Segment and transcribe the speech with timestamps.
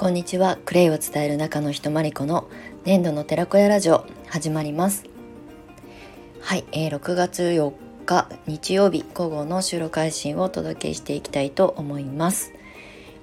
[0.00, 0.56] こんにちは。
[0.64, 2.48] クレイを伝える中の人まりこの
[2.86, 5.04] 粘土の寺子屋ラジオ始まります。
[6.40, 7.70] はい、えー、6月4
[8.06, 12.54] 日日曜日午後の収録配信をお届けしていきたいと思います。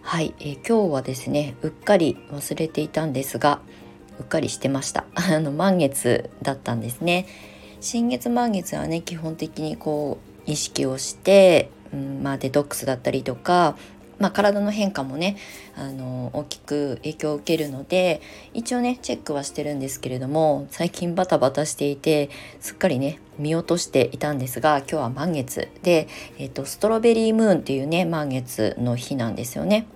[0.03, 3.59] はい、えー、今日はですねうっかり忘れていたんですが
[4.19, 5.05] うっかりしてました。
[5.17, 7.25] あの満月だったんですね。
[7.81, 13.75] 新月満月はね基本的にこう意識をして、うん、まあデトックスだったりとか
[14.19, 15.37] まあ、体の変化もね
[15.75, 18.21] あの大きく影響を受けるので
[18.53, 26.07] 一応ねチェックはしてるんですけれども最近バタバタしていてすっかりね見落としていたんですが今日は満月で、
[26.39, 29.87] えーと、ストロベリームーンっていうね満月の日なんですよね。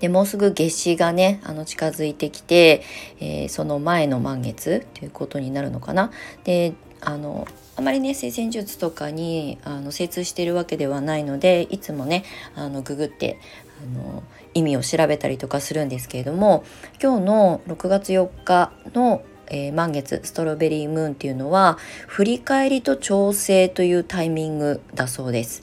[0.00, 2.82] でもうすぐ夏至がねあの近づいてきて、
[3.20, 6.10] えー、その前の満月ということになるのかな。
[6.44, 13.38] であのあまりね生鮮術とかにあの精通してるわけではないのでいつもねあのググって
[13.82, 14.22] あの
[14.54, 16.64] 意味を調べたりとかするんですけれども
[17.00, 25.62] 今日の6月4日の、えー、満月ストロベリームーンっていうのは振り返りと調整というタイミングだそうです。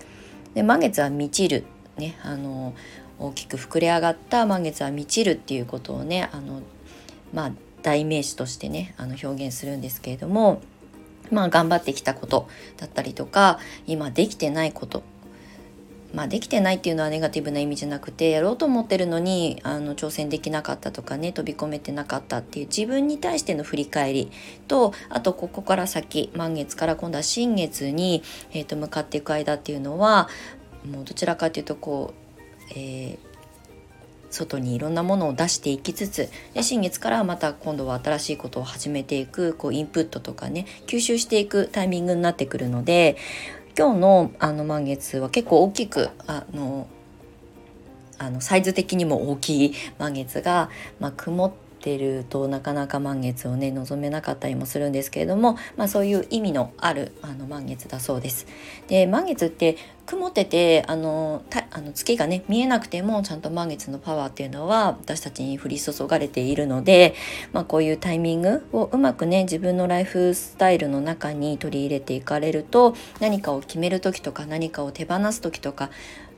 [0.53, 1.65] で満月は満ちる
[1.97, 2.73] ねあの
[3.19, 6.61] 大きく膨れ上がった満月は満ちるっていうことをねあの
[7.33, 7.51] まあ
[7.81, 10.61] 代名詞としてねあの表現するんですけれども
[11.31, 15.03] まあ頑張ってきたことだったりとか今できてないこと
[16.15, 24.31] まあ、できてないっていうのはネガティブな意味じゃなくてやろうと思ってるのにあの挑戦できなかったとかね飛び込めてなかったっていう自分に対しての振り返り
[24.69, 28.23] とあとここから先満月から今度は新月に、
[28.53, 30.29] えー、と向かっていく間っていうのは
[30.89, 33.34] もうどちらかというとこう、えー、
[34.35, 43.17] 外にいろんなものを出していきつつで新月からまた今度は新しいことを始めていくこうインプットとかね吸収していくタイミングになってくるので
[43.77, 46.87] 今日のあの満月は結構大きくあの
[48.17, 50.69] あのサイズ的にも大きい満月が、
[50.99, 51.64] まあ、曇って
[51.97, 58.47] るとなかなか満月をね望めなかったりもするんですけれども、まあ、そういう意味のあるあの満月だそうです。
[58.87, 67.15] で満月って曇っててあのあの月がね見えなくてもちゃんと満月のパワーっていうのは私たちに降り注がれているので、
[67.53, 75.89] まあ、こういうタイミングをうまくね自分のライフスタイルの中に取り入れていかれると何かを決める時とか何かを手放す時とか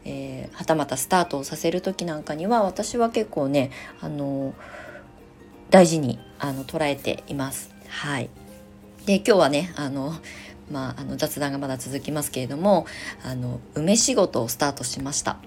[0.10, 4.54] えー、はたまたスタートをさせる時なんかには私は結構ねあの
[5.70, 7.74] 大事にあの捉えています。
[7.88, 8.30] はい、
[9.06, 10.14] で今日はねあの
[10.72, 12.88] まあ、あの雑談がまだ続きますけれども
[13.24, 15.38] あの梅仕事をスタートしました。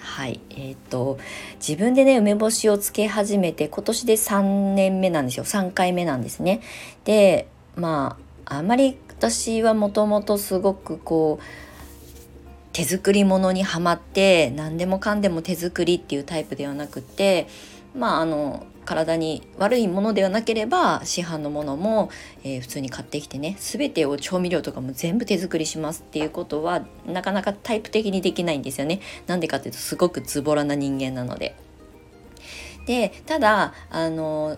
[0.00, 1.18] はいえーと、
[1.56, 6.62] 自分でね梅干しをつけ始めて今年で3年目なんですよ3回目なんですね。
[7.04, 11.44] でまああんまり私はもともとすごくこう
[12.72, 17.46] 手作り物にはまって何でもかんでも手作りっていうタイプではなくて
[17.94, 22.10] まああの体に悪いものではなければ市販のものも、
[22.42, 29.00] えー、普通に買ってきてね全てを調味料とかも全部手作りしますっていうことはなかなかタイプ的にできないんですよね。
[29.28, 31.54] なんでかっていうとすごくズボラな人間なので。
[32.86, 34.56] でただあの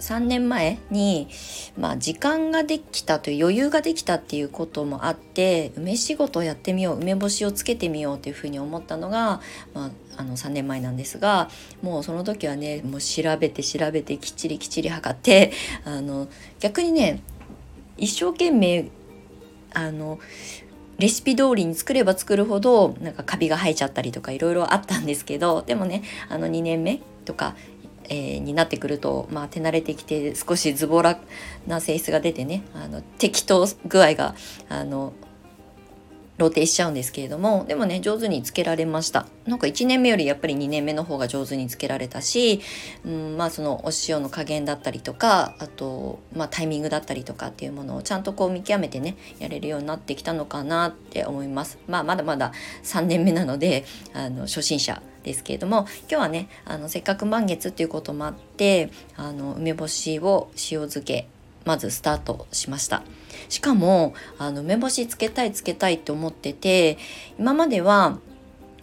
[0.00, 1.28] 3年前に、
[1.76, 9.40] まあ、時間ができたという余裕ができたっていうこともあって梅仕事をやってみよう梅干しをつけてみようというふうに思ったのが、
[9.74, 11.50] まあ、あの3年前なんですが
[11.82, 15.52] もうその時はねもう調べて調べてきっちりきっちり測って
[15.84, 16.28] あの
[16.60, 17.20] 逆にね
[17.96, 18.90] 一生懸命
[19.74, 20.18] あの
[20.98, 27.54] レシピ通りに作れば作るほどなんかカビが生えちゃったりとかいろいろあったんですけどでもねあの2年目とか
[28.08, 31.20] えー、になってくると、まあ、手慣れてきて少しズボラ
[31.66, 34.34] な性質が出てねあの適当具合が
[34.68, 35.12] あの
[36.38, 39.26] 露呈しちゃうんですけれどもでもね上手につけられました。
[39.44, 42.60] なんか1年目よりやっぱり2年目の方が上手につけられたし、
[43.04, 51.78] うん、まあそのお塩の加減だったりとかあと、まあ、タイミングだったりとかっていうものをちゃんとこう見極めてねやれるようになってきたのかなって思います。
[51.88, 52.52] まあまだまだ
[52.84, 53.84] 3年目なので
[54.14, 61.28] あの初心者ですけれども今日はねあのせっかく満月っていうこともあってあの梅干しを塩漬け
[61.64, 63.02] まずスタートしました。
[63.48, 66.98] しかもあの梅干しつけたいつけたいって思ってて
[67.38, 68.18] 今までは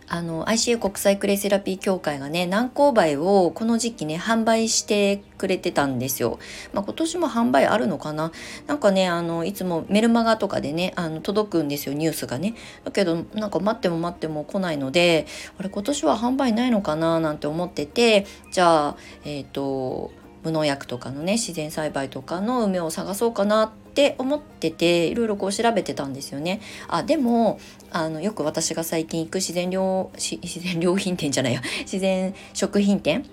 [0.08, 6.40] あの ICA 国際クレイセラピー協会がね南高梅をこの時期ね販売してくれてたんですよ。
[6.74, 8.32] まあ、今年も販売あるのかな？
[8.68, 12.54] なんかねあのいつもメルマガとかでねあの届くんですよニュースがね。
[12.84, 15.26] だけどなんか待っても待っても来ないので
[15.58, 17.20] あれ今年は販売ないのかな？
[17.20, 20.12] なんて思っててじゃあえっ、ー、と
[20.44, 26.60] 無農薬とかのね自然栽培とかの梅を探そうかなってって思ってていろいろこう調べてたんですよね。
[26.90, 27.62] あでも
[27.92, 33.24] あのよく私が最近行く自然料自然良品店じゃないよ 自然食品店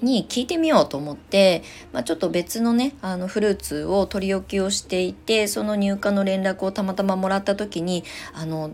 [0.00, 8.70] に聞いてみようと思って、まあ、ちょっと別のねあのフルーツを取り置きをしていてその入荷の連絡をたまたまもらった時にあの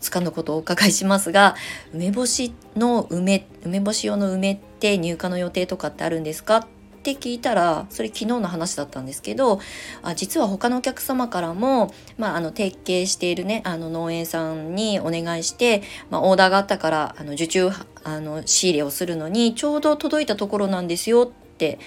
[0.00, 1.54] つかぬことをお伺いしますが
[1.94, 6.66] 梅干しの梅梅干し用の梅って入荷の予定とかってあるんですか？
[6.98, 9.60] って聞いたらそれ昨日の話だったんですけど
[10.02, 17.70] あ実は他のお客様からも、まあ、あの提携しているねあの農園さんにお願いして、まあ、オーダーがあったからあの受注
[18.04, 21.78] あの仕入れをするのにちょうど届いたところなんですよって。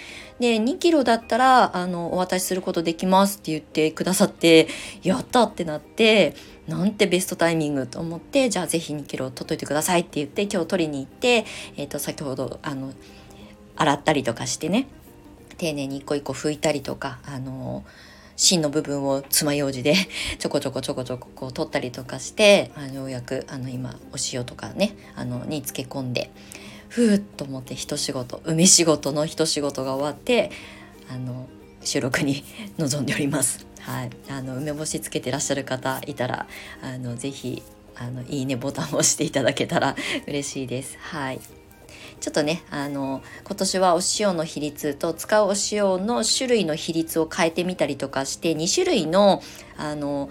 [0.41, 4.67] で2キロだったらあのお渡しすることできますって言ってくださって
[5.03, 6.35] やったってなって
[6.67, 11.45] なんてベストタイミングと思ってじゃあぜひ2キロ取っといてくださいって言って今日取りに行って、
[11.77, 12.91] えー、と先ほどあの
[13.75, 14.87] 洗ったりとかしてね
[15.61, 17.83] 丁寧に一個一個拭いたりとかあの
[18.35, 19.93] 芯の部分を爪楊枝で
[20.39, 26.31] ちょこちょこちょこちょここう取ったりとかしてあのようやくあの今お塩とかねあのに漬け込んで
[26.89, 30.49] ふーっと思って一仕事梅仕事の一仕事が終わって
[31.13, 31.47] あの
[31.83, 32.43] 収録に
[32.79, 33.67] 臨んでおります。
[33.81, 36.47] はい、あの梅干しつけてらっしゃる方いたら
[36.81, 37.61] あのぜひ
[37.95, 39.95] あのいいねボタンを押していただけたら
[40.27, 40.97] 嬉しいです。
[40.99, 41.60] はい。
[42.21, 49.41] ちょっとねあの今年はお塩の比率と使うお塩の種類の比率を変えてみたりとかして2種類の
[49.75, 50.29] あの、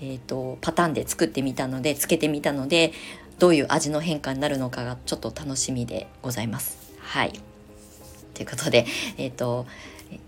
[0.00, 2.92] えーと、パターンで作ってみたのでつけてみたので
[3.38, 6.78] どういう味の変化になるのかがちょっと楽しみでございます。
[7.00, 7.32] はい
[8.34, 8.84] ということで、
[9.16, 9.66] えっ、ー、と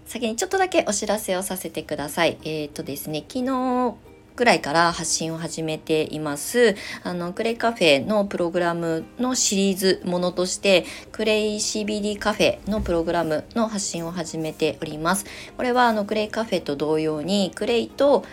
[0.07, 2.39] 先にちょっとだけお知らせをさせてください。
[2.45, 3.95] えっ、ー、とですね昨日
[4.37, 6.77] くらいから発信を始めています。
[7.03, 15.25] あのクレイカフェのプログラムのシリーズものとしてクレイ CBD カフェのプログラムの発信を始めております。
[15.57, 18.25] これはあのクレイカフェと同様にクレイと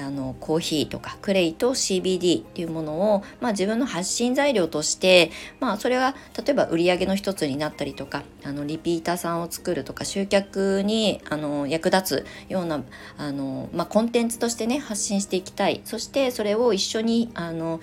[0.00, 5.30] あのコーヒーとかクレイと CBD っていうものを、まあ、自分の発信材料として、
[5.60, 12.82] まあ、それは例えば売り上げの一つになったりとかあのリピーターさんを作るとか集客にあの役立つような
[13.18, 15.80] あの、まあ、コンテンツとしてね発信していきたい。
[15.84, 17.80] そしてそれを一緒にあの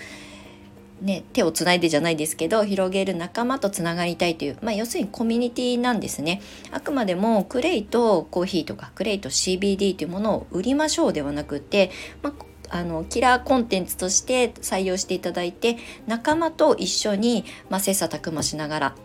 [1.01, 6.41] ね、手をつないでじゃないですけど広げる仲間とつながりたいという、まあ、要するにコミュニティなんですね。
[6.71, 11.91] あくまでもクレイとコーヒーとかクレイと CBD というものを売りましょうではなくて、
[12.23, 12.33] ま
[12.69, 15.77] あ、あのキラーコンテンツとして採用していただいて
[16.07, 18.95] 仲間と一緒に、まあ、切磋琢磨しながら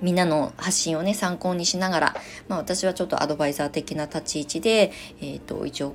[0.00, 2.16] みんなの発信をね参考にしながら、
[2.48, 5.94] まあ、私はちょっとアドバイザー的な立ち位置で、えーと一応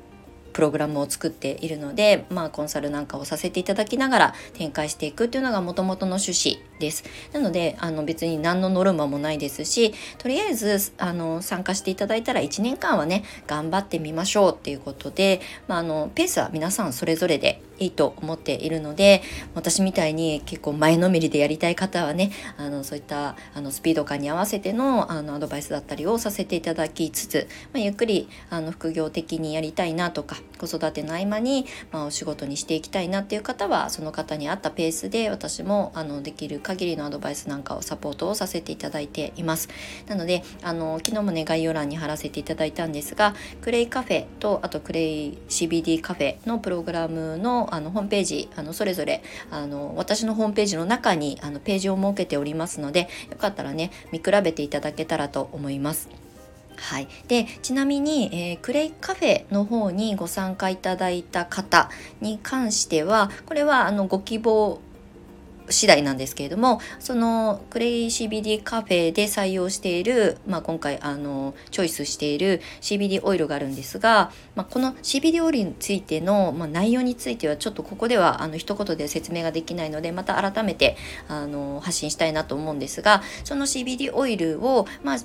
[0.53, 7.05] プログラムを作っているので、まあ、コンサルなんかをさせていただきながら展開していくっていうのがもともとの趣旨です。
[7.31, 19.21] なのであの別に何のノルマもないですしとりあえずあの参加していただいたら1年間はね頑張ってみましょうっていうことで、まあ、あのペースは皆さんそれぞれでいいと思っているので
[19.55, 39.69] 私みたいに結構前のめりでやりたい方はねあのそういったあのスピード感に合わせてのあのアドバイスだったりをさせていただきつつ、まあ、ゆっくりあの副業的にやりたいなとか子育ての合間に、まあ、お仕事にしていきたいなっていう方はその方に合ったペースで私もあのできる限限りのアドバイスなんかをサポートをさせていただいています。
[40.07, 56.09] なのであの昨日もね概要欄に貼らせていただいたんですがクレイカフェとあとクレイ CBD カフェのプログラムのあのホームページあのそれぞれあの私のホームページの中にあのページを設けておりますのでよかったらね見比べていただけたらと思います。
[56.75, 61.89] はい、でちなみに、えー、クレイカフェの方にご参加いただいた方
[62.19, 64.79] に関してはこれはあのご希望
[65.69, 85.17] 次第なんですけれどもそのクレイ CBD カフェで採用している、まあ、今回あのチョイスしている CBD オイルがあるんですが、まあ、この CBD オイルについての、まあ、内容についてはちょっとここではあの一言で説明ができないのでまた改めてあの発信したいなと思うんですがその CBD オイルを、まあ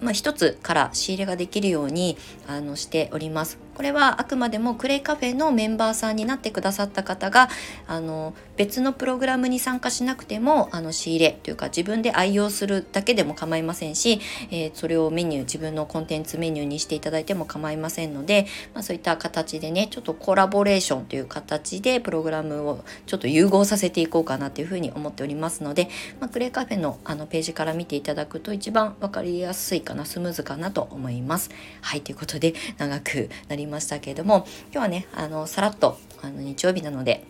[0.00, 3.65] まあ、一つから仕入れができるようにあのしております。
[3.76, 7.50] これはあくまでもクレイカフェのメンバーさんになってくださった方が
[7.86, 14.18] あの別のプログラムに参加しなくてもあの仕入れというか自分で愛用するだけでも構いませんし、
[14.50, 31.50] えー、それをメニュー自分のコンテンツメニューにしていただいても構いませんので、まあ、そういった形でねちょっとコラボレーションという形でプログラムをちょっと融合させていこうかなというふうに思っておりますので、まあ、クレイカフェのあのページから見ていただくと一番分かりやすいかなスムーズかなと思います。
[31.82, 37.24] はいということで長くなりましたけれども今日はねあのさらっとあの日曜日なので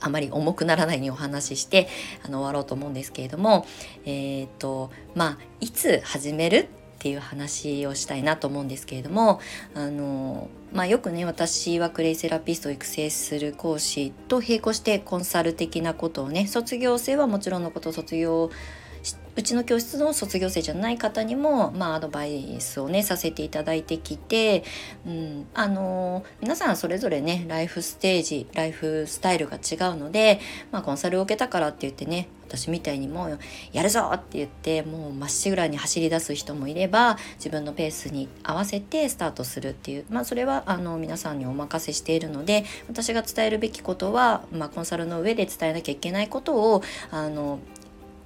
[0.00, 1.88] あまり重くならないようにお話しして
[2.24, 3.66] あの終わろうと思うんですけれども
[4.04, 6.68] えっ、とまあいつ始める
[7.00, 9.40] っていう話をしたいなと思うんですけれども
[9.74, 18.50] あのまあよくね私はクレイセラピストを育成する講師と並行してコンサル的なことをね卒業生はもちろんのこと卒業
[19.36, 24.64] うちの教室の卒業生じゃない方にも、まあ、アドバイスをねさせていただいてきて、
[25.06, 30.40] うん、あの皆さんそれぞれねライフステージライフスタイルが違うので、
[30.72, 33.38] まあ、コンサルを受けたからって言ってね私みたいにもう
[33.72, 46.82] やるぞって言ってもうまっしぐらに走り出す人もいれば自分のペースに合わせてスタートするっていう、まあ、それはあの皆さんにお任せしているので私が伝えるべきことは、まあ、コンサルの上で伝えなきゃいけないことを
[47.12, 47.60] あの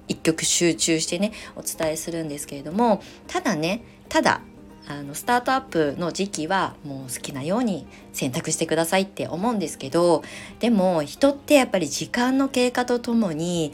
[0.07, 4.41] 一曲集中してねお伝えするんですけれどもただねただ
[4.87, 10.23] あのスタートアップの時期はもう好きなように選択してくださいって思うんですけど
[10.59, 13.73] でも人ってやっぱり時間の経過とともに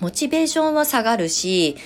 [0.00, 1.76] モチベーションは下がるし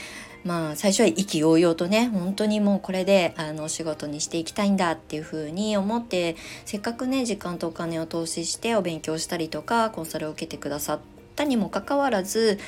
[0.44, 11.00] まあ最初は意気揚々とね本当にもうこれであの仕事にしていきたいんだっていうふうに思ってせっかくね時間とお金を投資してお勉強したりとかコンサルを受けてくださっ
[11.34, 12.58] たにもかかわらず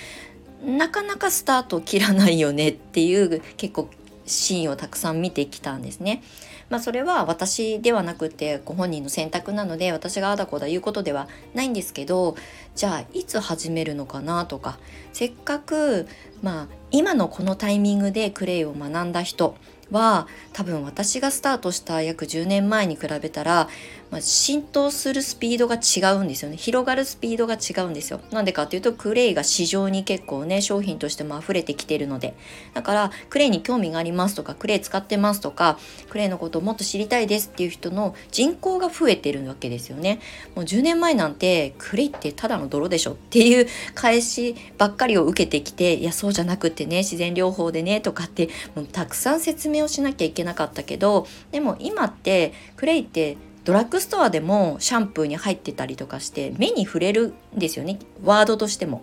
[0.65, 3.89] なかなかスタートを切らないよねっていう結構
[4.27, 6.23] シーンをたくさん見てきたんですね。
[6.69, 12.37] まあ、それは私ではなくてご本人の選択なので私があだこだ言うことではないんですけど
[12.75, 14.79] じゃあいつ始めるのかなとか
[15.13, 16.09] せっかく
[16.43, 19.55] まあ今のこのタイミングでクレイを学んだ人
[19.91, 23.69] は多分私がスタートした約10年前に比べたら、
[24.11, 26.57] まあ、浸透するスピードが違うんですよね。
[26.57, 28.21] 広がるスピードが違うんですよ。
[28.31, 32.35] なんでかっていうとクレイが市場に結構ね商品としても溢れてきてるので。
[32.75, 35.79] だからクレイに興味がありますとかクレイ使ってますとか
[36.11, 40.21] クレイのことをもっと知りたいですっていう人の人口が増えてるわけですよね。
[40.55, 59.03] もう10年前なんてクレイってただの泥でしょっていう返しばっかりを受けてきていやそうじゃなくてね自然療法でねとかってもうたくさん説明明をしなきゃいけなかったけどでも今ってクレイってドラッグストアでもシャンプーに入ってたりとかして目に触れるんですよねワードとしても。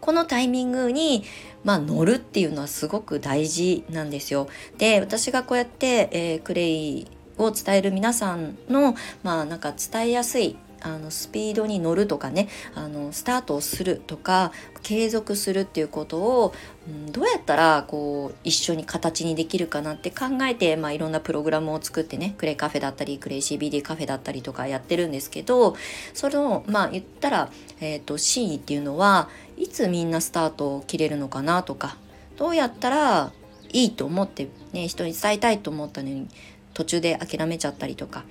[0.00, 1.24] このタイミングに、
[1.62, 4.48] まあ、乗るっていうのはすごく大事なんですよ。
[4.78, 16.54] で私がこうやって、えー、クレイを伝える皆さんの、まあ、なんか伝えやすいあのスピードに乗るとかねあのスタートをするとか継続するっていうことを、
[16.88, 25.76] うん、どうやったらこう一緒に形にできるかなって考えて、まあ、いろんなプログラムを作ってねクレイカフェだったりクレイ CBD カフェだったりとかやってるんですけど
[26.14, 31.96] それをまあ言ったら、えーと、真意っていうのはいつみんなスタートを切れるのかなとか
[32.36, 33.32] どうやったら
[33.72, 36.28] いいと思ってね人に伝えたいと思ったのに
[36.72, 38.24] 途中で諦めちゃったりとか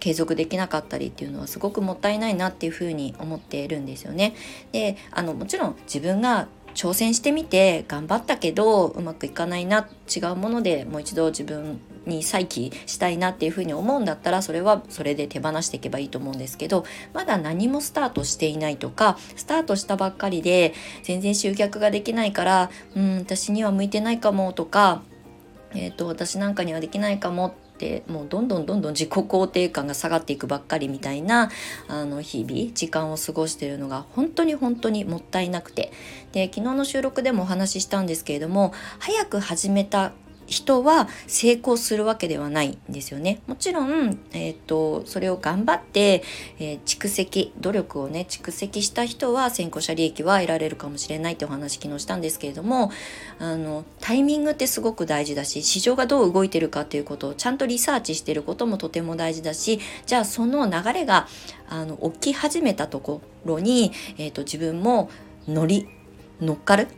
[0.00, 4.34] 継続できなかったりっていうのはすごくもったいないなっていうふうに思っているんですよね。
[4.72, 25.02] であのもちろん自分が挑戦してみて頑張ったけどうまくいかないな違うものでもう一度自分に再起したいなっていうふうに思うんだったらそれはそれで手放していけばいいと思うんですけどまだ何もスタートしていないとかスタートしたばっかりで全然集客ができないからうん私には向いてないかもとか、
[25.74, 31.50] えーと、私なんかにはできないかもってもうどんどんどんどん自己肯定感が下がっていくばっかりみたいな
[31.86, 35.92] あの日々時間を過ごしてるのが本当に本当にもったいなくて。
[36.32, 40.12] で昨日の収録でもお話ししたんですけれども早く始めた
[40.48, 43.40] 人は成功するわけではないんですよね。
[43.46, 46.22] もちろん、えーと、それを頑張って、
[46.58, 52.90] えー、蓄積努力をね蓄積した人は先行者利益は得られるかもしれないってお話昨日したんですけれども
[53.38, 61.28] あのタイミングってすごく大事だし市場がどう動いてるかっていうことをちゃんとリサーチしてることもとても大事だしじゃあその流れが
[61.68, 65.10] あの起き始めたところに、えーと自分も
[65.46, 65.88] 乗り
[66.40, 66.88] 乗っかる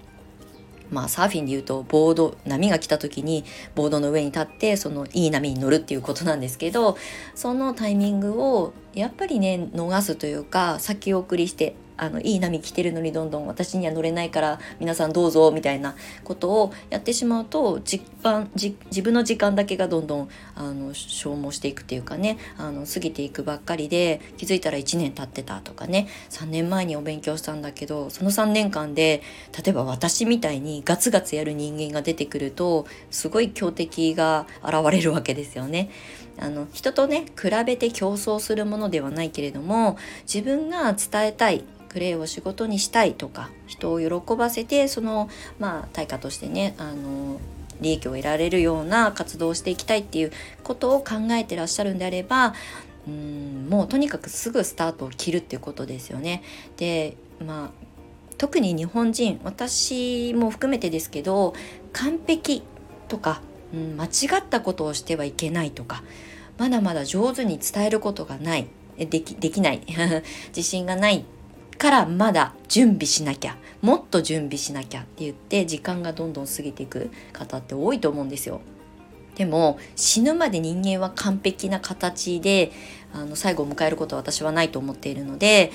[0.90, 3.44] まあサーフィンで言うとボード波が来た時に
[3.74, 6.96] ボードの上に立ってそのいい波に乗るっていうことなんですけど
[7.34, 29.22] そのタイミングをやっぱりね逃すというか先送りしてあのいい波来てるのにどんどん私には乗れないから皆さんどうぞみたいなことをやってしまうと実感自分の時間だけがどんどんあの消耗していくっていうかねあの過ぎていくばっかりで気づいたら1年経ってたとかね3年前にお勉強したんだけどその3年間で
[29.62, 35.90] 例えば私みたいにガツガツやる人間が出てくるとすごい強敵が現れるわけですよね。
[36.38, 45.28] あの人とね比べて競争するものではないけれども自分が伝えたいクレイを仕事にしたいとか人を喜ばせてその
[45.58, 47.40] まあ対価としてねあの
[47.80, 50.32] 利益を得られるような活動をしていきたいっていう
[50.62, 52.54] ことを考えてらっしゃるんであれば
[53.08, 56.42] うんもうとにかくすぐスタートを切るっていうことですよね。
[56.76, 57.70] でまあ
[58.38, 61.54] 特に日本人私も含めてですけど
[61.92, 62.62] 完璧
[63.08, 63.42] とか、
[63.74, 66.02] うん、間違ったことをしてはいけないとか
[66.56, 68.68] まだまだ上手に伝えることがない。
[68.96, 69.80] できできない。
[70.54, 71.24] 自信がない。
[71.80, 78.60] からまだ準備しなきゃもっと準備しなきゃって言って時間がどんどん過ぎていく方って多いと思うんですよ。
[79.36, 82.72] でも死ぬまで人間は完璧な形で
[83.14, 85.72] あの最後を迎えることは私はないと思っているので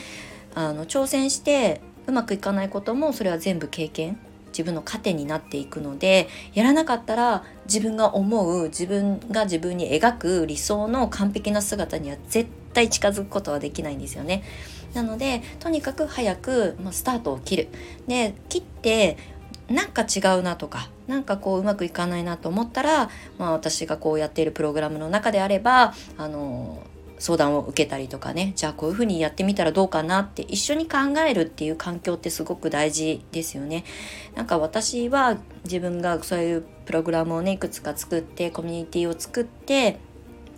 [0.53, 4.19] あの挑戦してうまくいかないこともそれは全部経験
[4.49, 14.43] 自分の糧になっていくのでやらなかったら自分が思う自分が自分に描く理想の完璧な姿には絶対近づくことはできないんですよね。
[14.95, 17.67] なのでとにかく早く、まあ、スタートを切る。
[18.07, 19.17] で切って
[19.69, 26.83] なんか違うなとかなんかこううまくいかないなと思ったら、まあ、私がこうやっているプログラムの中であればあの
[27.17, 30.97] 相談を受けたりとかねじゃあこういうふうにやってみたらどうかなって一緒に考
[31.27, 33.85] えるっていう環境ってすごく大事ですよね。
[34.35, 39.99] なんか私は自分がそういうプログラムをねいくつか作ってコミュニティを作って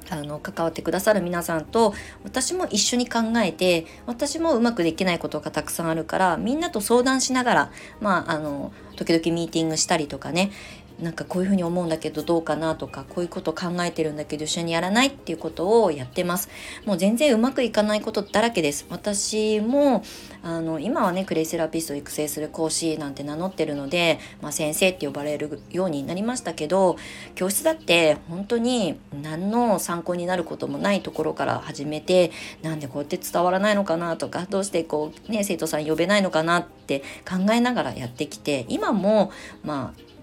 [0.09, 10.51] あの関わってくださる皆さんと私も一緒に考えて私もうまくできないことがたくさんあるからみんなと相談しながらまああの時々ミーティングしたりとかね
[11.00, 16.50] なんかこういうふうに思うんだけどどうかなとかこういうこと考えてるんだけど一緒にやらないっていうことをやってます。
[16.86, 18.86] もう全然うまくいかないことだらけです。
[18.89, 20.04] 私も
[20.42, 26.98] あの今はねクレイセラピストを育成する講師なんて名乗ってるので、まあ、先生って呼ばれるようになりましたけど
[27.36, 39.32] 教室だって本当に何の参考になることもないところから始めてなんでこうやって伝わらないのかなとかどうしてこうね生徒さん呼べないのかなって考えながらやってきて今も
[39.63, 40.16] まあ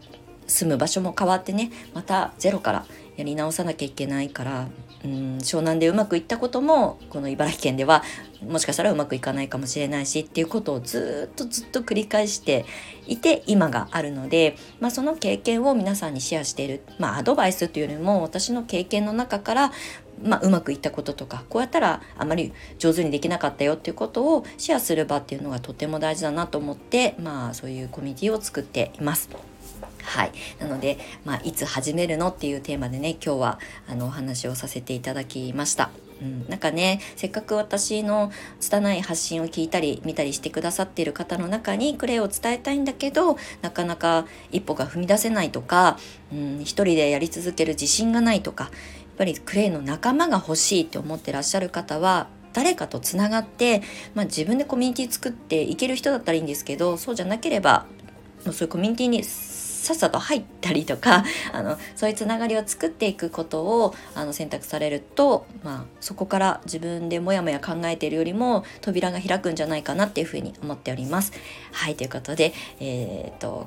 [0.47, 2.87] 住む場所も変わってねまたゼロから
[3.17, 4.69] やり直さなきゃいけないから
[5.05, 8.03] うん湘南でうまくいったこともこの茨城県では
[8.47, 12.65] もしかしたらうまくいかないかもしれないしっていうことをずっとずっと繰り返して
[13.07, 19.73] いて今があるので、まあ、その経験を皆さんにシェアしている、まあ、アドバイスというよりも私の経験の中から
[20.23, 29.29] まあ、うまくいったこととかこうやったらあまり上手にできなかったよっていうことをシェアする場っていうのがとても大事だなと思って、まあ、そういうコミュニティを作っています。
[30.05, 30.33] はい。
[30.61, 35.91] なので、まあ、いつ始めるのっていうテーマでね、今日は、あの、お話をさせていただきました。
[36.23, 45.99] うん、なんかねせっかく私の拙い発信を聞いたり見たりしてくださっている方の中にクレイを伝えたいんだけどなかなか一歩が踏み出せないとか、
[46.33, 48.73] うん、一人でやり続ける自信がないとかやっ
[49.19, 53.83] ぱりクレイの仲間が欲しいって思ってらっしゃる方は誰かとつながって、
[54.15, 57.87] まあ、自分でコミュニティ作っていける人だったらいいんですけどそうじゃなければ
[58.45, 59.25] そういうコミュニティに
[59.85, 71.33] さっさと入ったりとか あのそういうつながりを作っていくことをあの選択されると、まあ、そこから自分でもやもや考えているよりも扉が開くんじゃないかなっていうふうに思っております。
[71.73, 73.67] はいということで、えー、っと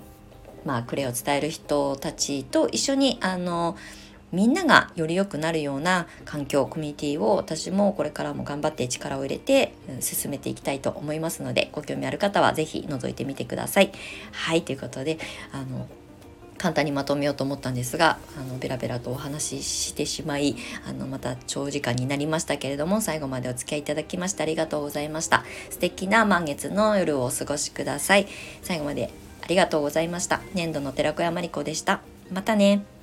[0.65, 3.77] まあ、クレイを伝える人たちと一緒にあの
[4.31, 13.91] みんながより良くなるような環境コミュニティを私もこれからも頑張って力を入れて進めていきたいと思いますのでご興味ある方は是非覗いてみてください。
[14.33, 15.17] はいということで
[15.53, 15.87] あの
[16.57, 20.55] 簡単にまとめようと思ったんですがあのベラベラとお話ししてしまい
[20.87, 25.43] あのまた長時間になりましたけれども最後までお付き合いいただきましてありがとうございました。
[25.69, 28.27] 素敵な満月の夜をお過ごしください。
[28.61, 30.41] 最後までありがとうございました。
[30.53, 32.01] 粘土の寺子屋まりこでした。
[32.31, 32.96] またね。